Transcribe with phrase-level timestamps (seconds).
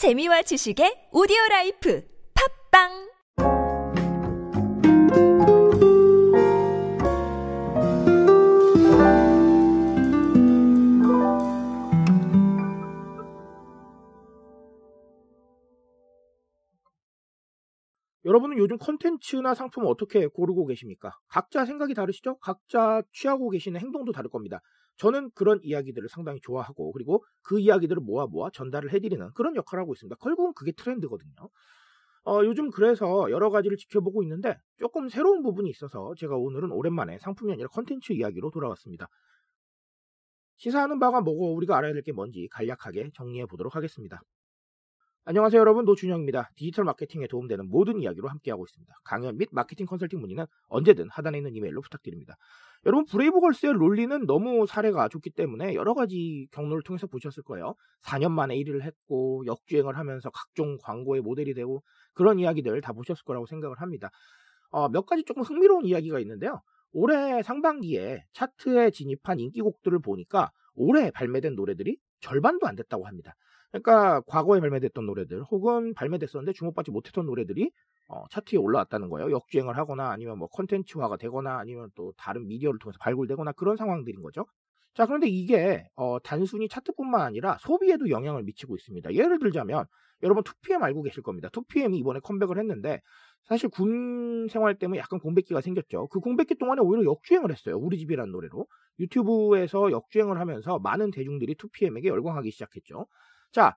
[0.00, 2.02] 재미와 지식의 오디오 라이프
[2.72, 2.88] 팟빵
[18.24, 21.12] 여러분은 요즘 컨텐츠나 상품을 어떻게 고르고 계십니까?
[21.28, 22.38] 각자 생각이 다르시죠?
[22.38, 24.62] 각자 취하고 계시는 행동도 다를 겁니다.
[25.00, 29.94] 저는 그런 이야기들을 상당히 좋아하고 그리고 그 이야기들을 모아 모아 전달을 해드리는 그런 역할을 하고
[29.94, 30.16] 있습니다.
[30.16, 31.32] 결국은 그게 트렌드거든요.
[32.26, 37.52] 어, 요즘 그래서 여러 가지를 지켜보고 있는데 조금 새로운 부분이 있어서 제가 오늘은 오랜만에 상품이
[37.52, 39.08] 아니라 컨텐츠 이야기로 돌아왔습니다.
[40.58, 44.20] 시사하는 바가 뭐고 우리가 알아야 될 게 뭔지 간략하게 정리해 보도록 하겠습니다.
[45.26, 46.50] 안녕하세요 여러분 노준영입니다.
[46.56, 48.94] 디지털 마케팅에 도움되는 모든 이야기로 함께하고 있습니다.
[49.04, 52.36] 강연 및 마케팅 컨설팅 문의는 언제든 하단에 있는 이메일로 부탁드립니다.
[52.86, 57.74] 여러분 브레이브걸스의 Rollin'은 너무 사례가 좋기 때문에 여러 가지 경로를 통해서 보셨을 거예요.
[58.02, 61.82] 4년 만에 1위를 했고 역주행을 하면서 각종 광고의 모델이 되고
[62.14, 64.08] 그런 이야기들 다 보셨을 거라고 생각을 합니다.
[64.70, 66.62] 어, 몇 가지 조금 흥미로운 이야기가 있는데요.
[66.92, 73.34] 올해 상반기에 차트에 진입한 인기곡들을 보니까 올해 발매된 노래들이 절반도 안 됐다고 합니다.
[73.70, 77.70] 그러니까 과거에 발매됐던 노래들 혹은 발매됐었는데 주목받지 못했던 노래들이
[78.08, 79.30] 어, 차트에 올라왔다는 거예요.
[79.30, 84.46] 역주행을 하거나 아니면 뭐 컨텐츠화가 되거나 아니면 또 다른 미디어를 통해서 발굴되거나 그런 상황들인 거죠.
[84.94, 89.14] 자, 그런데 이게 어, 단순히 차트뿐만 아니라 소비에도 영향을 미치고 있습니다.
[89.14, 89.84] 예를 들자면
[90.24, 91.48] 여러분 2PM 알고 계실 겁니다.
[91.50, 93.00] 2PM이 이번에 컴백을 했는데
[93.44, 96.08] 사실 군 생활 때문에 약간 공백기가 생겼죠.
[96.08, 97.78] 그 공백기 동안에 오히려 역주행을 했어요.
[97.78, 98.66] 우리 집이라는 노래로.
[98.98, 103.06] 유튜브에서 역주행을 하면서 많은 대중들이 2PM에게 열광하기 시작했죠.
[103.52, 103.76] 자,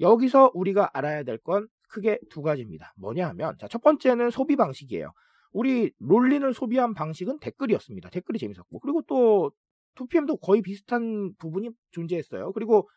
[0.00, 2.92] 여기서 우리가 알아야 될 건 크게 두 가지입니다.
[2.98, 5.12] 뭐냐 하면, 자, 첫 번째는 소비 방식이에요.
[5.52, 8.10] 우리 롤린을 소비한 방식은 댓글이었습니다.
[8.10, 8.80] 댓글이 재밌었고.
[8.80, 9.52] 그리고 또
[9.94, 12.52] 2PM도 거의 비슷한 부분이 존재했어요.
[12.52, 12.88] 그리고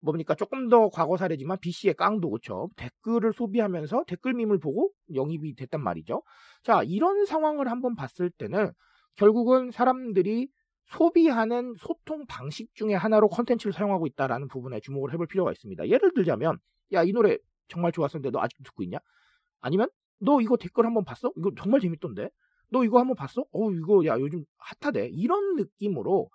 [0.00, 2.68] 뭡니까 조금 더 과거 사례지만 BC의 깡도 그렇죠.
[2.76, 6.22] 댓글을 소비하면서 댓글 밈을 보고 영입이 됐단 말이죠.
[6.62, 8.70] 자 이런 상황을 한번 봤을 때는
[9.16, 10.48] 결국은 사람들이
[10.88, 15.88] 소비하는 소통 방식 중에 하나로 컨텐츠를 사용하고 있다라는 부분에 주목을 해볼 필요가 있습니다.
[15.88, 16.58] 예를 들자면
[16.92, 17.36] 야 이 노래
[17.68, 18.98] 정말 좋았었는데 너 아직도 듣고 있냐?
[19.60, 19.88] 아니면
[20.20, 21.32] 너 이거 댓글 한번 봤어?
[21.36, 22.30] 이거 정말 재밌던데?
[22.70, 23.44] 너 이거 한번 봤어?
[23.52, 26.30] 어 이거 야 요즘 핫하대 이런 느낌으로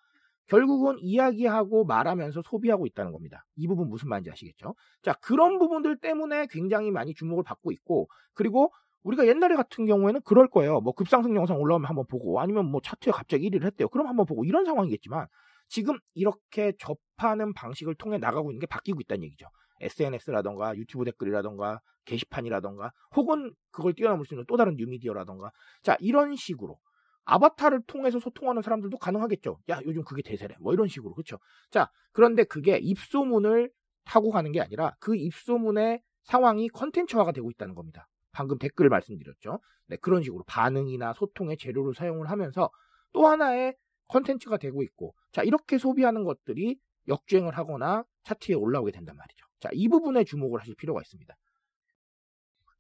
[0.48, 3.46] 결국은 이야기하고 말하면서 소비하고 있다는 겁니다.
[3.56, 4.76] 이 부분 무슨 말인지 아시겠죠?
[5.02, 8.72] 자 그런 부분들 때문에 굉장히 많이 주목을 받고 있고 그리고
[9.04, 10.82] 우리가 옛날에 같은 경우에는 그럴 거예요.
[10.82, 13.90] 뭐 급상승 영상 올라오면 한번 보고 아니면 뭐 차트에 갑자기 1위를 했대요.
[13.90, 15.28] 그럼 한번 보고 이런 상황이겠지만
[15.68, 19.48] 지금 이렇게 접하는 방식을 통해 나가고 있는 게 바뀌고 있다는 얘기죠.
[19.82, 26.78] SNS라던가 유튜브 댓글이라던가 게시판이라던가 혹은 그걸 뛰어넘을 수 있는 또 다른 뉴미디어라던가 자 이런 식으로
[27.26, 29.60] 아바타를 통해서 소통하는 사람들도 가능하겠죠.
[29.70, 30.56] 야 요즘 그게 대세래.
[30.60, 31.40] 뭐 이런 식으로 그렇죠.
[31.72, 33.72] 자 그런데 그게 입소문을
[34.06, 38.08] 타고 가는 게 아니라 그 입소문의 상황이 컨텐츠화가 되고 있다는 겁니다.
[38.34, 39.60] 방금 댓글 말씀드렸죠.
[39.88, 42.70] 네, 그런 식으로 반응이나 소통의 재료로 사용을 하면서
[43.14, 43.76] 또 하나의
[44.08, 46.78] 컨텐츠가 되고 있고 자 이렇게 소비하는 것들이
[47.08, 49.46] 역주행을 하거나 차트에 올라오게 된단 말이죠.
[49.60, 51.34] 자, 이 부분에 주목을 하실 필요가 있습니다.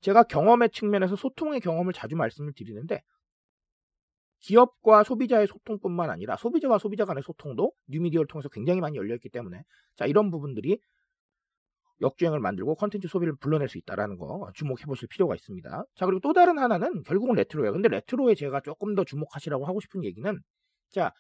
[0.01, 3.01] 제가 경험의 측면에서 소통의 경험을 자주 말씀을 드리는데
[4.39, 9.63] 기업과 소비자의 소통뿐만 아니라 소비자와 소비자 간의 소통도 뉴미디어를 통해서 굉장히 많이 열려있기 때문에
[9.95, 10.81] 자 이런 부분들이
[12.03, 15.85] 역주행을 만들고 컨텐츠 소비를 불러낼 수 있다라는 거 주목해 보실 필요가 있습니다.
[15.95, 17.73] 자 그리고 또 다른 하나는 결국은 레트로예요.
[17.73, 20.39] 근데 레트로에 제가 조금 더 주목하시라고 하고 싶은 얘기는
[20.91, 21.11] 자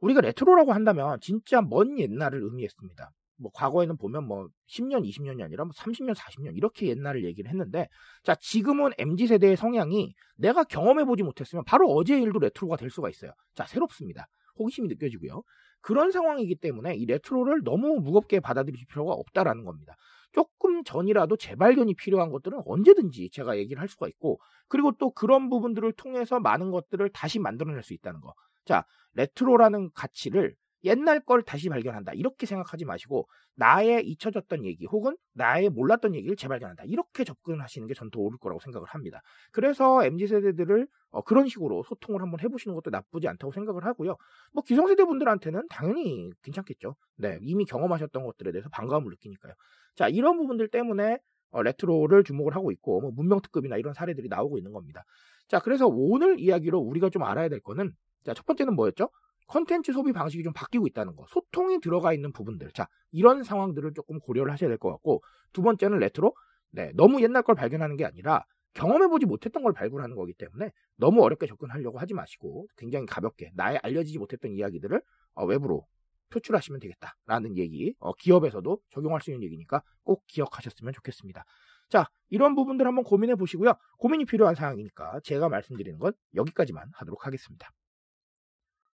[0.00, 3.10] 우리가 레트로라고 한다면 진짜 먼 옛날을 의미했습니다.
[3.36, 7.88] 뭐 과거에는 보면 뭐 10년, 20년이 아니라 뭐 30년, 40년 이렇게 옛날을 얘기를 했는데
[8.22, 13.10] 자 지금은 MZ 세대의 성향이 내가 경험해 보지 못했으면 바로 어제 일도 레트로가 될 수가
[13.10, 13.32] 있어요.
[13.54, 14.28] 자 새롭습니다.
[14.58, 15.42] 호기심이 느껴지고요.
[15.80, 19.96] 그런 상황이기 때문에 이 레트로를 너무 무겁게 받아들일 필요가 없다라는 겁니다.
[20.32, 25.92] 조금 전이라도 재발견이 필요한 것들은 언제든지 제가 얘기를 할 수가 있고 그리고 또 그런 부분들을
[25.92, 28.32] 통해서 많은 것들을 다시 만들어낼 수 있다는 거.
[28.64, 30.54] 자 레트로라는 가치를
[30.84, 32.12] 옛날 걸 다시 발견한다.
[32.14, 36.84] 이렇게 생각하지 마시고 나의 잊혀졌던 얘기 혹은 나의 몰랐던 얘기를 재발견한다.
[36.86, 39.20] 이렇게 접근하시는 게 전 더 옳을 거라고 생각을 합니다.
[39.52, 44.16] 그래서 MZ 세대들을 어, 그런 식으로 소통을 한번 해보시는 것도 나쁘지 않다고 생각을 하고요.
[44.52, 46.96] 뭐 기성세대 분들한테는 당연히 괜찮겠죠.
[47.16, 49.52] 네, 이미 경험하셨던 것들에 대해서 반가움을 느끼니까요.
[49.94, 51.18] 자, 이런 부분들 때문에
[51.50, 55.04] 어, 레트로를 주목을 하고 있고 뭐 문명특급이나 이런 사례들이 나오고 있는 겁니다.
[55.48, 57.92] 자, 그래서 오늘 이야기로 우리가 좀 알아야 될 거는
[58.24, 59.10] 자, 첫 번째는 뭐였죠?
[59.48, 61.24] 컨텐츠 소비 방식이 좀 바뀌고 있다는 거.
[61.28, 62.70] 소통이 들어가 있는 부분들.
[62.72, 65.22] 자, 이런 상황들을 조금 고려를 하셔야 될 것 같고,
[65.52, 66.34] 두 번째는 레트로.
[66.70, 68.44] 네, 너무 옛날 걸 발견하는 게 아니라
[68.74, 74.18] 경험해보지 못했던 걸 발굴하는 거기 때문에 너무 어렵게 접근하려고 하지 마시고 굉장히 가볍게 나의 알려지지
[74.18, 75.02] 못했던 이야기들을
[75.34, 75.86] 어, 외부로
[76.30, 81.44] 표출하시면 되겠다라는 얘기, 어, 기업에서도 적용할 수 있는 얘기니까 꼭 기억하셨으면 좋겠습니다.
[81.90, 83.74] 자, 이런 부분들 한번 고민해 보시고요.
[83.98, 87.68] 고민이 필요한 사항이니까 제가 말씀드리는 건 여기까지만 하도록 하겠습니다.